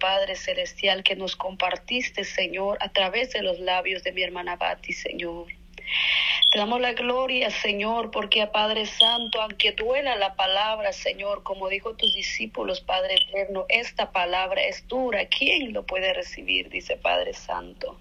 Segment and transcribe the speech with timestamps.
[0.00, 4.92] Padre Celestial, que nos compartiste, Señor, a través de los labios de mi hermana Bati,
[4.92, 5.46] Señor.
[6.50, 11.68] Te damos la gloria, Señor, porque a Padre Santo, aunque duela la palabra, Señor, como
[11.68, 15.26] dijo tus discípulos, Padre Eterno, esta palabra es dura.
[15.26, 16.68] ¿Quién lo puede recibir?
[16.68, 17.96] Dice Padre Santo.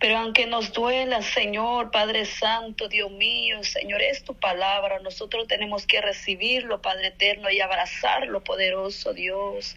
[0.00, 4.98] Pero aunque nos duela, Señor, Padre Santo, Dios mío, Señor, es tu palabra.
[5.00, 9.76] Nosotros tenemos que recibirlo, Padre Eterno, y abrazarlo, poderoso Dios.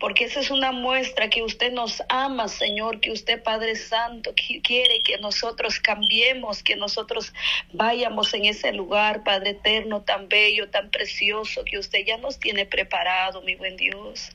[0.00, 5.02] Porque esa es una muestra que usted nos ama, Señor, que usted, Padre Santo, quiere
[5.02, 7.34] que nosotros cambiemos, que nosotros
[7.72, 12.64] vayamos en ese lugar, Padre Eterno, tan bello, tan precioso, que usted ya nos tiene
[12.64, 14.30] preparado, mi buen Dios.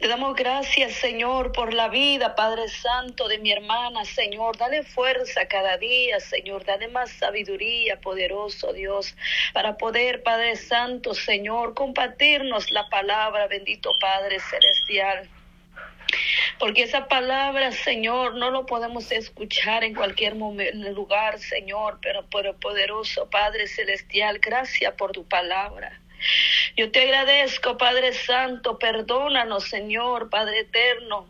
[0.00, 4.56] Te damos gracias, Señor, por la vida, Padre Santo, de mi hermana, Señor.
[4.56, 6.64] Dale fuerza cada día, Señor.
[6.64, 9.14] Dale más sabiduría, poderoso Dios,
[9.52, 15.28] para poder, Padre Santo, Señor, compartirnos la palabra, bendito Padre Celestial.
[16.58, 23.28] Porque esa palabra, Señor, no lo podemos escuchar en cualquier lugar, Señor, pero el poderoso
[23.28, 26.00] Padre Celestial, gracias por tu palabra.
[26.76, 31.28] Yo te agradezco, Padre Santo, perdónanos, Señor, Padre Eterno.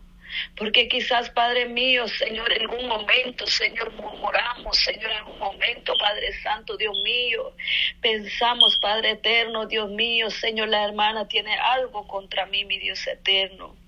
[0.56, 6.32] Porque quizás, Padre mío, Señor, en algún momento, Señor, murmuramos, Señor, en algún momento, Padre
[6.42, 7.52] Santo, Dios mío,
[8.00, 13.79] pensamos, Padre eterno, Dios mío, Señor, la hermana tiene algo contra mí, mi Dios eterno.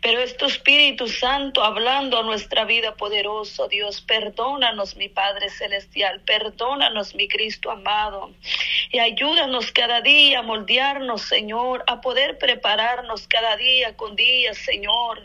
[0.00, 4.00] Pero es tu Espíritu Santo hablando a nuestra vida poderoso, Dios.
[4.00, 6.20] Perdónanos, mi Padre Celestial.
[6.20, 8.32] Perdónanos, mi Cristo amado.
[8.90, 15.22] Y ayúdanos cada día a moldearnos, Señor, a poder prepararnos cada día con día, Señor.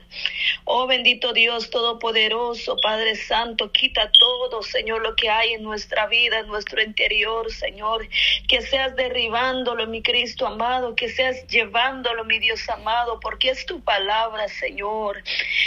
[0.65, 6.39] Oh bendito Dios Todopoderoso, Padre Santo, quita todo, Señor, lo que hay en nuestra vida,
[6.39, 8.07] en nuestro interior, Señor.
[8.47, 13.81] Que seas derribándolo, mi Cristo amado, que seas llevándolo, mi Dios amado, porque es tu
[13.81, 15.23] palabra Señor.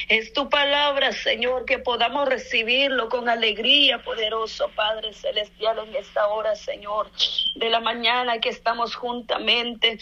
[0.08, 6.54] Es tu palabra, Señor, que podamos recibirlo con alegría, poderoso Padre Celestial, en esta hora,
[6.54, 7.10] Señor,
[7.54, 9.98] de la mañana que estamos juntamente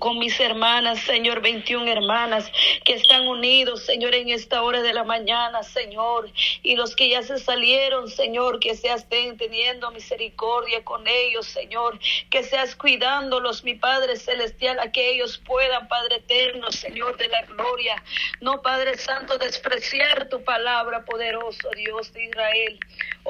[0.00, 2.50] con mis hermanas, Señor, 21 hermanas
[2.84, 6.30] que están unidos, Señor, en esta hora de la mañana, Señor,
[6.62, 11.98] y los que ya se salieron, Señor, que seas teniendo misericordia con ellos, Señor,
[12.30, 17.42] que seas cuidándolos, mi Padre Celestial, a que ellos puedan, Padre Eterno, Señor de la
[17.42, 18.02] gloria,
[18.40, 22.78] no, Padre Santo, despreciar tu palabra, poderoso Dios de Israel.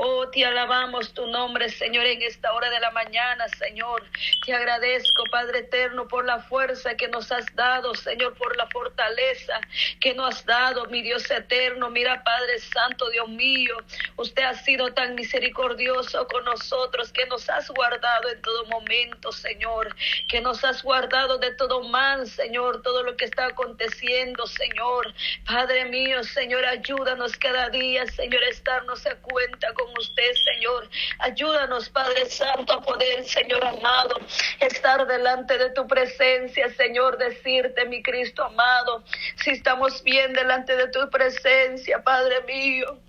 [0.00, 4.04] Oh, te alabamos tu nombre, Señor, en esta hora de la mañana, Señor.
[4.47, 9.60] Te agradezco, Padre Eterno, por la fuerza que nos has dado, Señor, por la fortaleza
[10.00, 11.91] que nos has dado, mi Dios eterno.
[11.91, 13.76] Mira, Padre Santo, Dios mío,
[14.16, 19.97] usted ha sido tan misericordioso con nosotros, que nos has guardado en todo momento, Señor,
[20.28, 25.12] que nos has guardado de todo mal, Señor, todo lo que está aconteciendo, Señor.
[25.44, 30.88] Padre mío, Señor, ayúdanos cada día, Señor, a estarnos a cuenta con usted, Señor.
[31.19, 34.19] Ayúdanos, Padre Santo, a poder, Señor amado,
[34.60, 39.04] estar delante de tu presencia Señor, decirte, mi Cristo amado,
[39.37, 43.07] si estamos bien delante de tu presencia, Padre mío.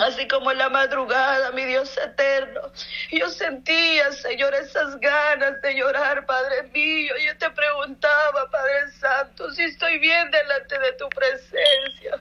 [0.00, 2.72] Así como en la madrugada, mi Dios eterno,
[3.10, 7.12] yo sentía, Señor, esas ganas de llorar, Padre mío.
[7.22, 12.18] Yo te preguntaba, Padre Santo, si estoy bien delante de tu presencia.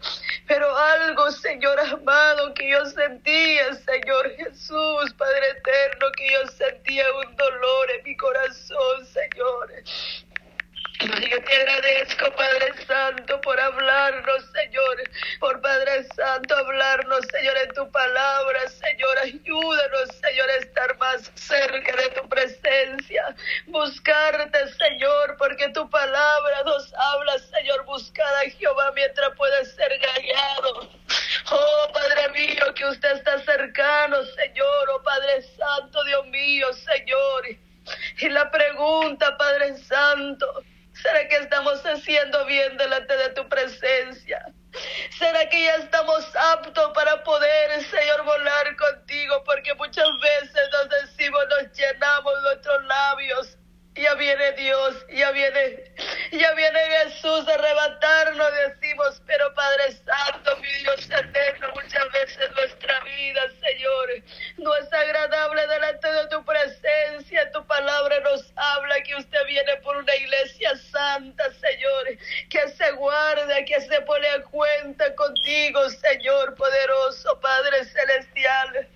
[0.48, 7.36] Pero algo, Señor amado, que yo sentía, Señor Jesús, Padre eterno, que yo sentía un
[7.38, 9.72] dolor en mi corazón, Señor.
[11.02, 14.98] Yo te agradezco, Padre Santo, por hablarnos, Señor,
[15.40, 21.96] por Padre Santo, hablarnos, Señor, en tu palabra, Señor, ayúdanos, Señor, a estar más cerca
[21.96, 23.36] de tu presencia,
[23.66, 30.88] buscarte, Señor, porque tu palabra nos habla, Señor, buscada Jehová mientras puede ser gallado.
[31.52, 37.48] Oh, Padre mío, que usted está cercano, Señor, oh Padre Santo, Dios mío, Señor.
[38.20, 40.64] Y la pregunta, Padre Santo,
[40.94, 44.46] ¿Será que estamos haciendo bien delante de tu presencia?
[45.18, 49.44] ¿Será que ya estamos aptos para poder, Señor, volar contigo?
[49.44, 53.58] Porque muchas veces nos decimos, nos llenamos nuestros labios.
[53.96, 55.84] Ya viene Dios, ya viene,
[56.32, 63.02] ya viene Jesús a arrebatarnos, decimos, pero Padre Santo, mi Dios eterno, muchas veces nuestra
[63.02, 64.10] vida, Señor,
[64.60, 67.52] no es agradable delante de tu presencia.
[67.52, 72.18] Tu palabra nos habla que usted viene por una iglesia santa, Señor,
[72.50, 74.42] que se guarda, que se pone a
[75.90, 78.90] Señor poderoso, Padre celestial.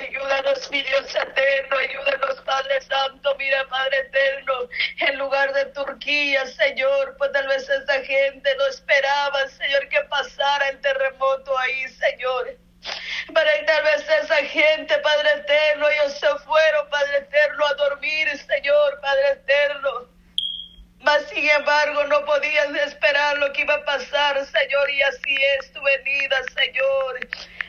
[0.00, 4.52] Ayúdanos, mi Dios eterno, ayúdanos, Padre Santo, mira, Padre eterno,
[4.98, 10.70] en lugar de Turquía, Señor, pues tal vez esa gente no esperaba, Señor, que pasara
[10.70, 12.58] el terremoto ahí, Señor.
[13.32, 19.00] Pero tal vez esa gente, Padre eterno, ellos se fueron, Padre eterno, a dormir, Señor,
[19.00, 20.13] Padre eterno.
[21.04, 25.70] Mas sin embargo no podían esperar lo que iba a pasar, Señor, y así es
[25.70, 27.20] tu venida, Señor.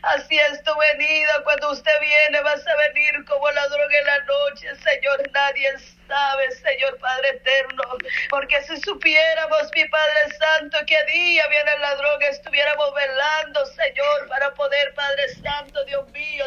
[0.03, 1.41] Así es tu venida.
[1.43, 5.29] Cuando usted viene, vas a venir como la droga en la noche, Señor.
[5.33, 5.67] Nadie
[6.07, 7.83] sabe, Señor Padre eterno.
[8.29, 14.53] Porque si supiéramos, mi Padre Santo, que día viene la droga, estuviéramos velando, Señor, para
[14.53, 16.44] poder, Padre Santo, Dios mío,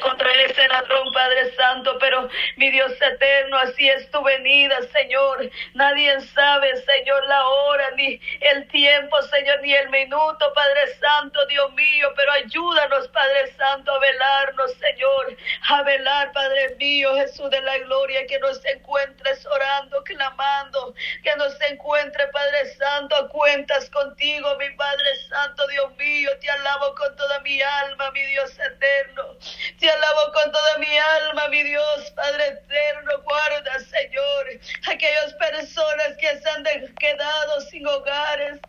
[0.00, 5.50] contra ese ladrón, Padre Santo, pero mi Dios eterno, así es tu venida, Señor.
[5.74, 11.72] Nadie sabe, Señor, la hora, ni el tiempo, Señor, ni el minuto, Padre Santo, Dios
[11.72, 15.36] mío, pero ayúdanos, Padre Santo, a velarnos, Señor,
[15.68, 21.60] a velar, Padre mío, Jesús de la gloria, que nos encuentres orando, clamando, que nos
[21.62, 27.40] encuentre, Padre Santo, a cuentas contigo, mi Padre Santo, Dios mío, te alabo con toda
[27.40, 29.36] mi alma, mi Dios eterno.
[29.78, 33.22] Te alabo con toda mi alma, mi Dios, Padre eterno.
[33.22, 34.46] Guarda, Señor,
[34.86, 36.64] aquellas personas que se han
[36.96, 38.60] quedado sin hogares.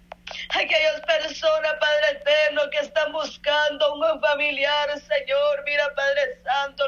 [0.49, 5.63] Aquellas personas, Padre eterno, que están buscando un familiar, Señor.
[5.65, 6.87] Mira, Padre Santo,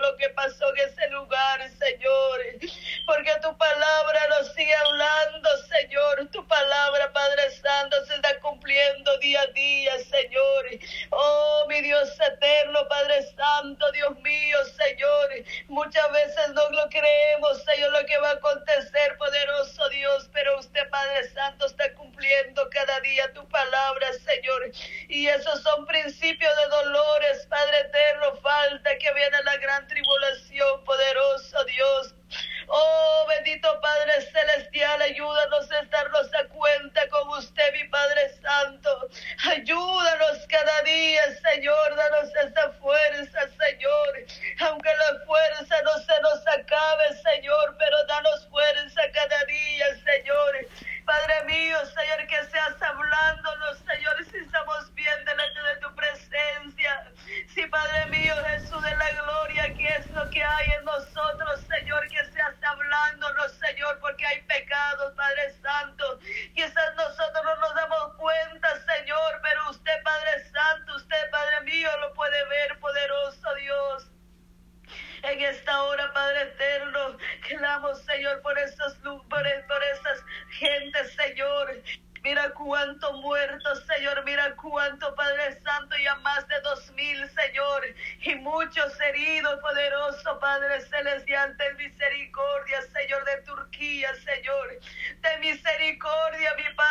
[96.07, 96.86] misericordia, mi Padre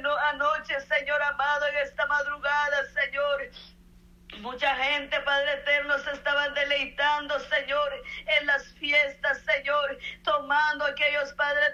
[0.00, 3.50] anoche, Señor amado, en esta madrugada, Señor.
[4.38, 7.92] Mucha gente, Padre eterno, se estaban deleitando, Señor,
[8.38, 11.66] en las fiestas, Señor, tomando aquellos, Padre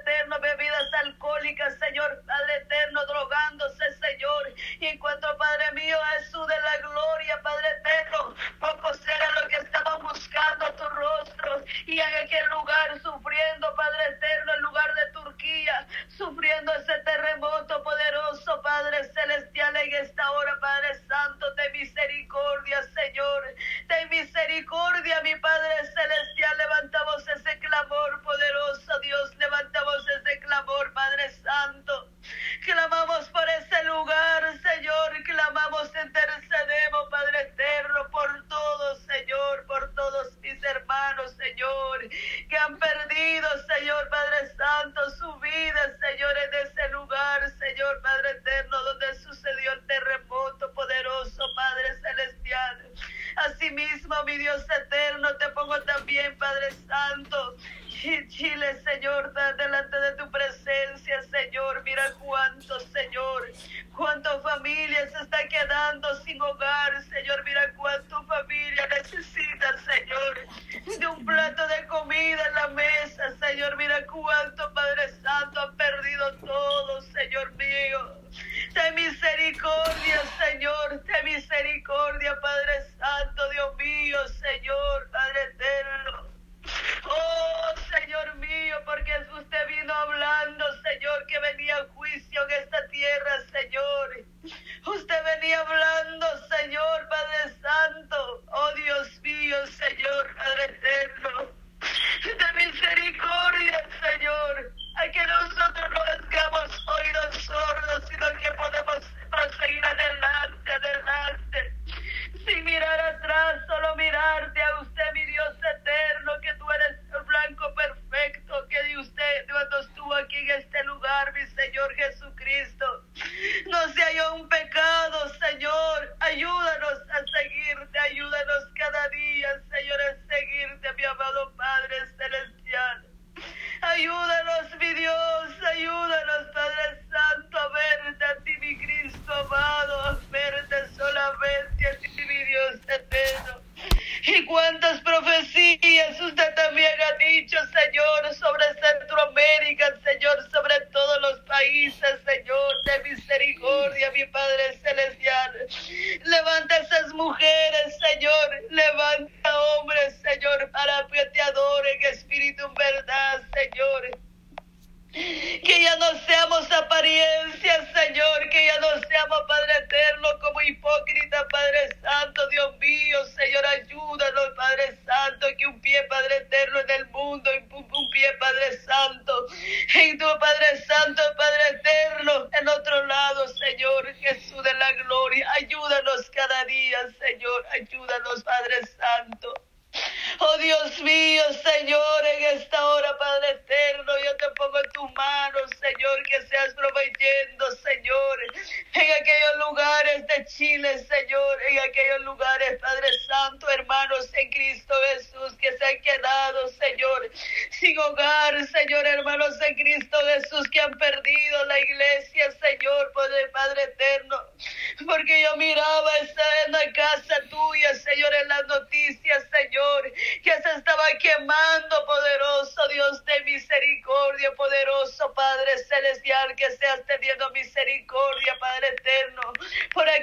[180.39, 180.68] Padre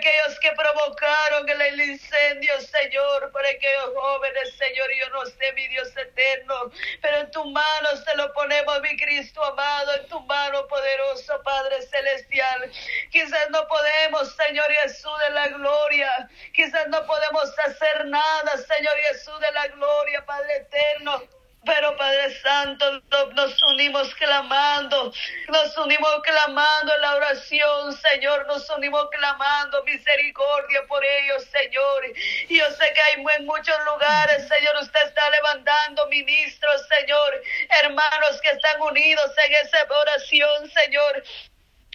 [0.06, 5.90] aquellos que provocaron el incendio, Señor, por aquellos jóvenes, Señor, yo no sé, mi Dios
[5.98, 6.72] eterno,
[7.02, 11.82] pero en tu mano se lo ponemos, mi Cristo amado, en tu mano poderoso, Padre
[11.82, 12.72] celestial.
[13.12, 19.40] Quizás no podemos, Señor Jesús de la gloria, quizás no podemos hacer nada, Señor Jesús
[19.40, 21.35] de la gloria, Padre eterno.
[21.66, 23.02] Pero Padre Santo,
[23.34, 25.12] nos unimos clamando,
[25.48, 32.06] nos unimos clamando en la oración, Señor, nos unimos clamando misericordia por ellos, Señor.
[32.50, 37.42] Y yo sé que hay en muchos lugares, Señor, usted está levantando ministros, Señor,
[37.82, 41.24] hermanos que están unidos en esa oración, Señor.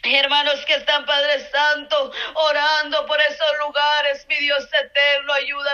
[0.02, 5.69] Hermanos que están, Padre Santo, orando por esos lugares, mi Dios eterno, ayuda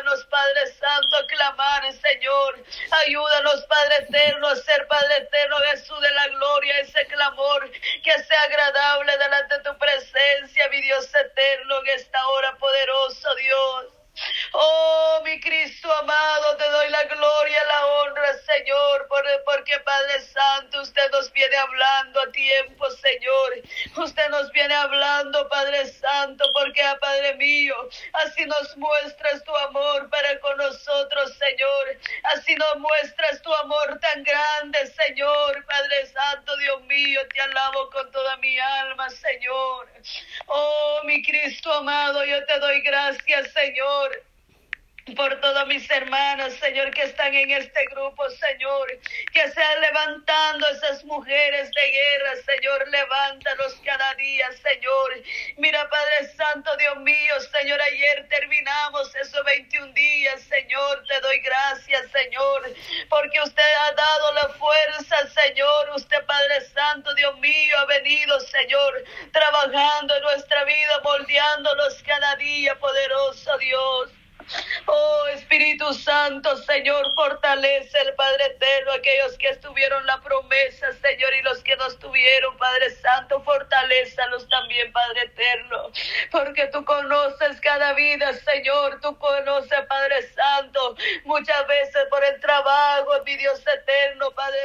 [46.51, 48.89] Señor, que están en este grupo, Señor,
[49.33, 55.23] que sean levantando esas mujeres de guerra, Señor, levántanos cada día, Señor.
[55.57, 62.11] Mira, Padre Santo, Dios mío, Señor, ayer terminamos esos 21 días, Señor, te doy gracias,
[62.11, 62.75] Señor,
[63.09, 69.05] porque usted ha dado la fuerza, Señor, usted, Padre Santo, Dios mío, ha venido, Señor,
[69.33, 74.11] trabajando en nuestra vida, moldeándonos cada día, poderoso Dios.
[74.87, 81.43] Oh Espíritu Santo, Señor, fortalece el Padre eterno, aquellos que estuvieron la promesa, Señor, y
[81.43, 85.91] los que no estuvieron, Padre Santo, fortalezcalos también, Padre eterno,
[86.31, 93.11] porque tú conoces cada vida, Señor, tú conoces, Padre Santo, muchas veces por el trabajo,
[93.25, 94.56] mi Dios eterno, Padre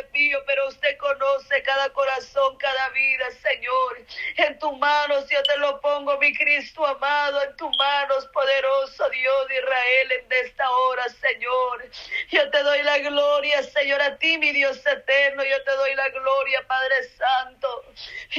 [6.22, 11.90] mi Cristo amado, en tus manos, poderoso Dios de Israel, en esta hora, Señor.
[12.30, 15.44] Yo te doy la gloria, Señor, a ti, mi Dios eterno.
[15.44, 16.96] Yo te doy la gloria, Padre.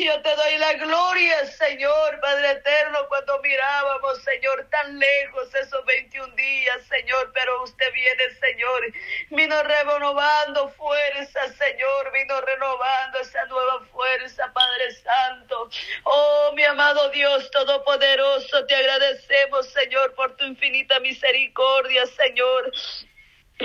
[0.04, 6.34] Yo te doy la gloria, Señor, Padre eterno, cuando mirábamos, Señor, tan lejos esos 21
[6.34, 8.92] días, Señor, pero usted viene, Señor.
[9.30, 15.70] Vino renovando fuerza, Señor, vino renovando esa nueva fuerza, Padre Santo.
[16.02, 22.72] Oh, mi amado Dios Todopoderoso, te agradecemos, Señor, por tu infinita misericordia, Señor.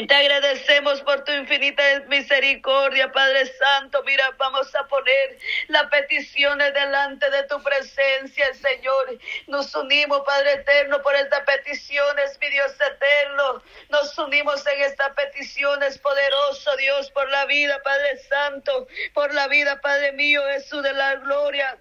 [0.06, 4.04] Te agradecemos por tu infinita misericordia, Padre Santo.
[4.04, 5.40] Mira, vamos a poner
[5.70, 9.18] las peticiones delante de tu presencia, Señor.
[9.48, 13.64] Nos unimos, Padre eterno, por estas peticiones, mi Dios eterno.
[13.90, 19.82] Nos unimos en estas peticiones, poderoso Dios, por la vida, Padre Santo, por la vida,
[19.82, 21.76] Padre mío, Jesús de la gloria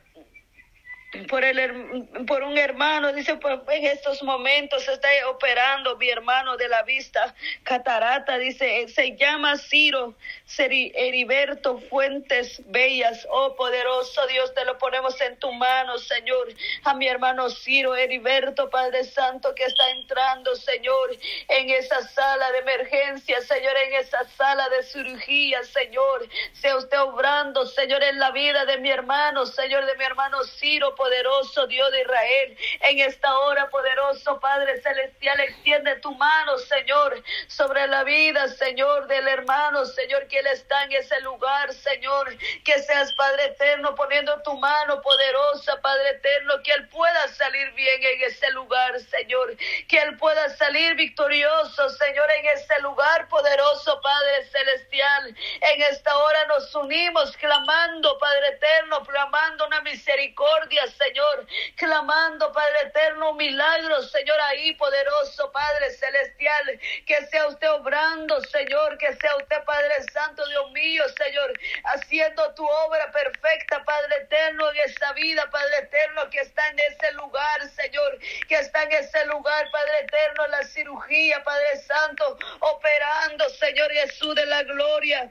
[1.29, 6.69] por, el, por un hermano, dice, pues en estos momentos está operando mi hermano de
[6.69, 10.15] la vista, catarata, dice, se llama Ciro
[10.59, 16.49] Heriberto Fuentes Bellas, oh poderoso Dios, te lo ponemos en tu mano, Señor,
[16.85, 21.17] a mi hermano Ciro Heriberto, Padre Santo, que está entrando, Señor,
[21.49, 27.67] en esa sala de emergencia, Señor, en esa sala de cirugía, Señor, sea usted obrando,
[27.67, 32.01] Señor, en la vida de mi hermano, Señor, de mi hermano Ciro, poderoso Dios de
[32.01, 32.57] Israel.
[32.81, 39.29] En esta hora, poderoso Padre Celestial, extiende tu mano, Señor, sobre la vida, Señor, del
[39.29, 42.37] hermano, Señor, que él está en ese lugar, Señor.
[42.65, 48.03] Que seas, Padre eterno, poniendo tu mano poderosa, Padre eterno, que él pueda salir bien
[48.03, 49.57] en ese lugar, Señor.
[49.89, 55.37] Que él pueda salir victorioso, Señor, en ese lugar poderoso, Padre celestial.
[55.61, 63.35] En esta hora nos unimos clamando, Padre eterno, clamando una misericordia, Señor, clamando, Padre eterno,
[63.35, 70.03] milagros, Señor, ahí, poderoso, Padre celestial, que sea usted obrando, Señor, que sea usted, Padre
[70.13, 71.53] Santo, Dios mío, Señor,
[71.85, 77.13] haciendo tu obra perfecta, Padre eterno, en esta vida, Padre eterno, que está en ese
[77.13, 83.91] lugar, Señor, que está en ese lugar, Padre eterno, la cirugía, Padre Santo, operando, Señor
[83.93, 85.31] Jesús de la gloria.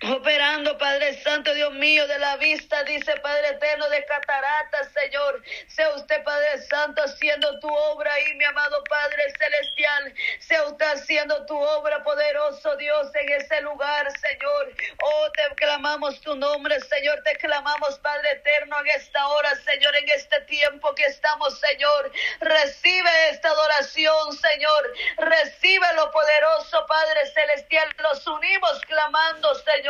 [0.00, 5.42] Operando, Padre Santo, Dios mío, de la vista, dice Padre Eterno, de cataratas, Señor.
[5.66, 10.14] Sea usted, Padre Santo, haciendo tu obra ahí, mi amado Padre Celestial.
[10.38, 14.72] Sea usted haciendo tu obra, poderoso Dios, en ese lugar, Señor.
[15.02, 17.20] Oh, te clamamos tu nombre, Señor.
[17.24, 22.12] Te clamamos, Padre Eterno, en esta hora, Señor, en este tiempo que estamos, Señor.
[22.38, 24.94] Recibe esta adoración, Señor.
[25.16, 27.88] Recibe lo poderoso, Padre Celestial.
[28.00, 29.87] Nos unimos clamando, Señor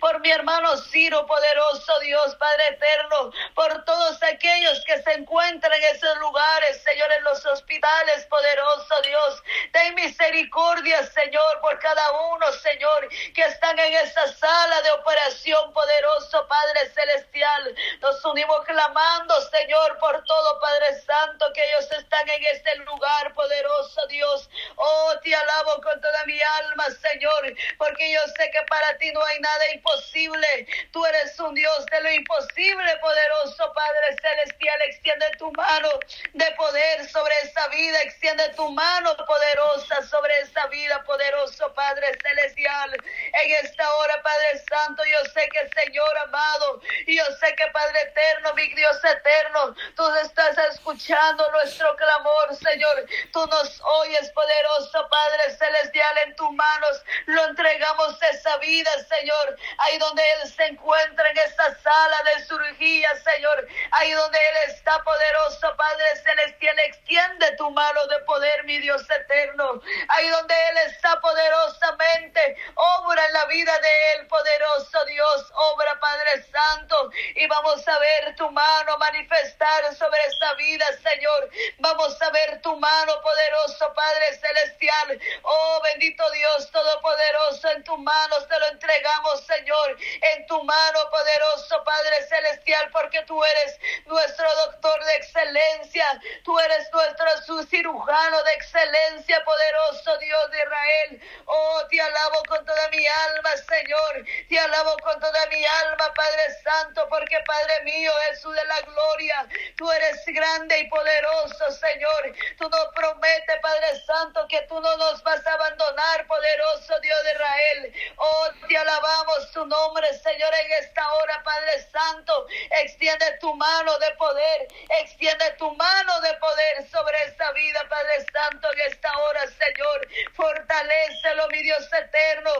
[0.00, 5.96] por mi hermano Ciro, poderoso Dios, Padre eterno, por todos aquellos que se encuentran en
[5.96, 9.42] esos lugares, Señor, en los hospitales, poderoso Dios.
[9.72, 16.46] Ten misericordia, Señor, por cada uno, Señor, que están en esa sala de operación, poderoso
[16.48, 17.74] Padre celestial.
[18.00, 24.06] Nos unimos clamando, Señor, por todo, Padre Santo, que ellos están en este lugar, poderoso
[24.06, 24.48] Dios.
[24.76, 29.22] Oh, te alabo con toda mi alma, Señor, porque yo sé que para ti no
[29.24, 30.66] hay nada imposible.
[30.92, 34.82] Tú eres un Dios de lo imposible, poderoso Padre Celestial.
[34.82, 35.88] Extiende tu mano
[36.32, 38.02] de poder sobre esa vida.
[38.02, 42.92] Extiende tu mano poderosa sobre esa vida, poderoso Padre Celestial.
[42.92, 48.54] En esta hora, Padre Santo, yo sé que Señor amado, yo sé que Padre eterno,
[48.54, 53.06] mi Dios eterno, tú estás escuchando nuestro clamor, Señor.
[53.32, 59.29] Tú nos oyes, poderoso Padre Celestial, en tus manos lo entregamos esa vida, Señor.
[59.30, 64.56] Señor, ahí donde Él se encuentra en esa sala de cirugía, Señor, ahí donde Él
[64.70, 70.78] está poderoso, Padre Celestial, extiende tu mano de poder, mi Dios eterno, ahí donde Él
[70.88, 77.86] está poderosamente, obra en la vida de Él, poderoso Dios, obra Padre Santo, y vamos
[77.86, 83.92] a ver tu mano manifestar sobre esta vida, Señor, vamos a ver tu mano poderoso,
[83.94, 90.62] Padre Celestial, oh bendito Dios Todopoderoso, en tus manos te lo entregamos Señor, en tu
[90.64, 98.42] mano poderoso, Padre Celestial porque tú eres nuestro doctor de excelencia, tú eres nuestro cirujano
[98.42, 101.22] de excelencia, poderoso Dios de Israel.
[101.46, 106.54] Oh, te alabo con toda mi alma, Señor, te alabo con toda mi alma, Padre
[106.62, 112.34] Santo, porque Padre mío, Jesús de la gloria, tú eres grande y poderoso, Señor.
[112.58, 117.32] Tú nos prometes, Padre Santo, que tú no nos vas a abandonar, poderoso Dios de
[117.32, 117.94] Israel.
[118.16, 118.78] Oh, te
[119.10, 122.46] alabamos tu nombre, Señor, en esta hora, Padre Santo.
[122.82, 124.68] Extiende tu mano de poder,
[125.02, 130.08] extiende tu mano de poder sobre esta vida, Padre Santo, en esta hora, Señor.
[130.34, 132.50] Fortalecelo, mi Dios eterno.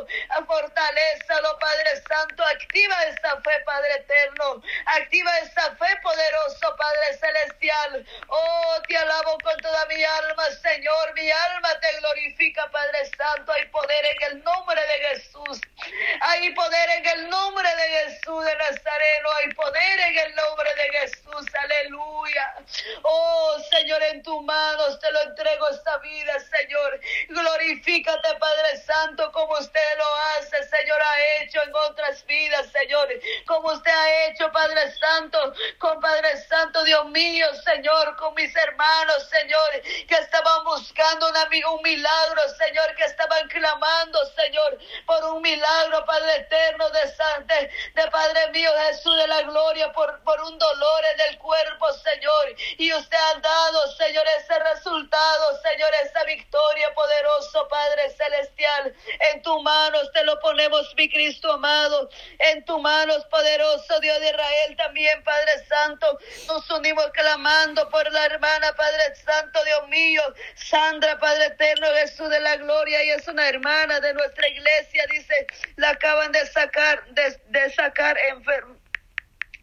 [0.47, 2.45] Fortalecelo, Padre Santo.
[2.45, 4.63] Activa esta fe, Padre eterno.
[4.87, 8.07] Activa esta fe, poderoso Padre celestial.
[8.29, 11.15] Oh, te alabo con toda mi alma, Señor.
[11.15, 13.53] Mi alma te glorifica, Padre Santo.
[13.53, 15.61] Hay poder en el nombre de Jesús.
[16.21, 19.29] Hay poder en el nombre de Jesús de Nazareno.
[19.37, 21.47] Hay poder en el nombre de Jesús.
[21.55, 22.55] Aleluya.
[23.03, 27.01] Oh, Señor, en tus manos te lo entrego esta vida, Señor.
[27.29, 33.09] Glorifícate, Padre Santo, como usted lo hace, Señor, ha hecho en otras vidas, Señor.
[33.47, 39.29] Como usted ha hecho, Padre Santo, con Padre Santo, Dios mío, Señor, con mis hermanos,
[39.29, 41.37] Señor, que estaban buscando un
[41.71, 48.11] un milagro, Señor, que estaban clamando, Señor, por un milagro, Padre eterno, de, de, de
[48.11, 52.55] Padre mío, Jesús de la gloria, por, por un dolor en el cuerpo, Señor.
[52.79, 58.95] Y usted ha dado, Señor, ese resultado, Señor, esa victoria poderoso, Padre celestial.
[59.33, 62.09] En tus manos te lo ponemos, mi Cristo amado.
[62.39, 68.27] En tus manos, poderoso Dios de Israel, también, Padre Santo, nos unimos clamando por la
[68.27, 70.23] hermana, Padre Santo, Dios mío,
[70.55, 75.47] Sandra, Padre eterno, Jesús de la gloria, y es una hermana de nuestra iglesia, dice,
[75.77, 78.80] la acaban de sacar, de, de sacar enferma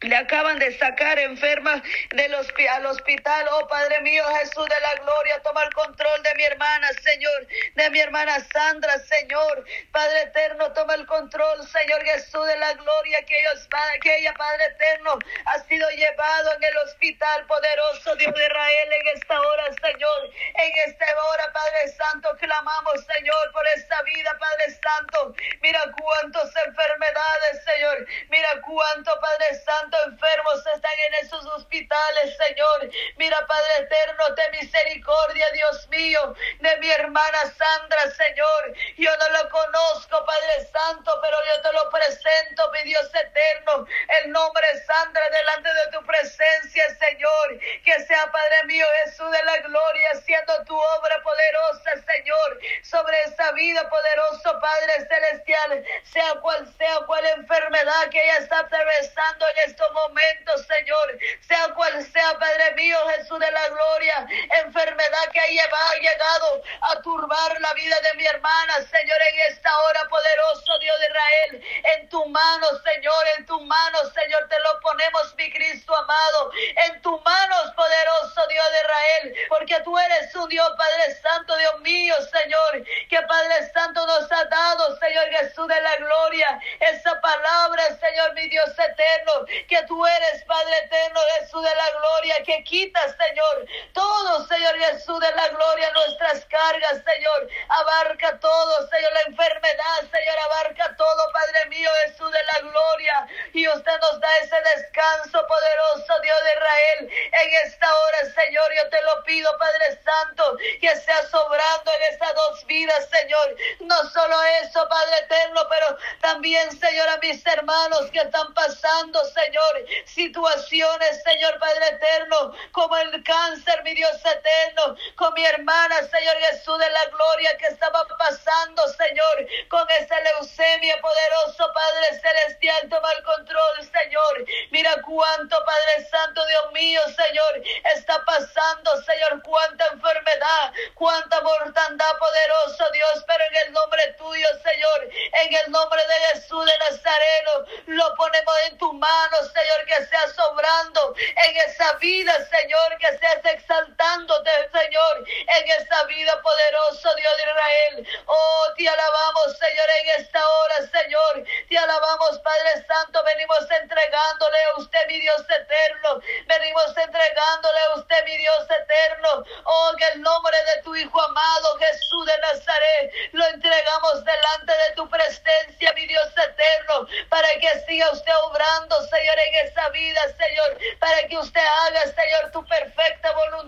[0.01, 1.81] le acaban de sacar enferma
[2.11, 3.47] del al hospital.
[3.51, 7.89] Oh Padre mío, Jesús de la gloria, toma el control de mi hermana, Señor, de
[7.89, 9.65] mi hermana Sandra, Señor.
[9.91, 13.67] Padre eterno, toma el control, Señor Jesús de la gloria, que, ellos,
[14.01, 19.07] que ella, Padre eterno, ha sido llevado en el hospital poderoso Dios de Israel en
[19.17, 20.31] esta hora, Señor.
[20.55, 25.35] En esta hora, Padre Santo, clamamos, Señor, por esta vida, Padre Santo.
[25.61, 28.07] Mira cuántas enfermedades, Señor.
[28.29, 32.89] Mira cuánto, Padre Santo enfermos están en esos hospitales, Señor.
[33.17, 38.73] Mira, Padre eterno, de misericordia, Dios mío, de mi hermana Sandra, Señor.
[38.97, 43.85] Yo no lo conozco, Padre Santo, pero yo te lo presento, mi Dios eterno.
[44.23, 47.59] El nombre de Sandra delante de tu presencia, Señor.
[47.83, 53.51] Que sea, Padre mío, Jesús de la gloria, haciendo tu obra poderosa, Señor, sobre esa
[53.51, 59.91] vida poderoso, Padre celestial, sea cual sea cual enfermedad que ella está atravesando en estos
[59.93, 64.27] momentos, Señor, sea cual sea, Padre mío, Jesús de la gloria,
[64.65, 70.07] enfermedad que ha llegado a turbar la vida de mi hermana, Señor, en esta hora,
[70.09, 71.63] poderoso Dios de Israel,
[71.95, 76.51] en tu mano, Señor, en tu mano, Señor, te lo ponemos, mi Cristo amado,
[76.85, 81.79] en tus manos, poderoso Dios de Israel, porque tú eres un Dios, Padre Santo, Dios
[81.81, 87.83] mío, Señor, que Padre Santo nos ha dado, Señor Jesús de la gloria, esa palabra,
[87.99, 93.15] Señor, mi Dios eterno, que tú eres, Padre eterno, Jesús de la gloria, que quitas,
[93.17, 99.56] Señor, todo, Señor Jesús de la gloria, nuestras cargas, Señor, abarca todo, Señor, la enfermedad,
[99.57, 105.45] Señor, abarca todo, Padre mío, Jesús de la gloria, y usted nos da ese descanso
[105.47, 110.95] poderoso, Dios de Israel, en esta hora, Señor, yo te lo pido, Padre Santo, que
[110.95, 117.09] sea sobrando en estas dos vidas, Señor, no solo eso, Padre eterno, pero también, Señor,
[117.09, 123.93] a mis hermanos que están pasando, Señor, situaciones, Señor Padre eterno, como el cáncer, mi
[123.95, 129.89] Dios eterno, con mi hermana, Señor Jesús de la gloria que estaba pasando, Señor, con
[129.91, 134.45] esa leucemia poderoso, Padre celestial, toma el control, Señor.
[134.71, 137.61] Mira cuánto, Padre Santo, Dios mío, Señor,
[137.95, 145.09] está pasando, Señor, cuánta enfermedad, cuánta mortandad, poderoso Dios, pero en el nombre tuyo, Señor,
[145.43, 150.33] en el nombre de Jesús de Nazareno, lo ponemos en tu mano, Señor, que seas
[150.33, 157.43] sobrando en esa vida, Señor, que seas exaltándote, Señor, en esa vida poderoso, Dios de
[157.43, 158.07] Israel.
[158.25, 161.43] Oh, te alabamos, Señor, en esta hora, Señor.
[161.69, 163.23] Te alabamos, Padre Santo.
[163.23, 166.21] Venimos entregándole a usted, mi Dios eterno.
[166.47, 169.43] Venimos entregándole a usted, mi Dios eterno.
[169.63, 174.95] Oh, en el nombre de tu Hijo amado, Jesús de Nazaret, lo entregamos delante de
[174.95, 180.77] tu presencia, mi Dios eterno, para que siga usted obrando, Señor, en esa vida, Señor,
[180.99, 183.66] para que usted haga, Señor, tu perfecta voluntad